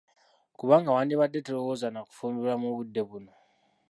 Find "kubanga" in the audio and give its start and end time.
0.57-0.93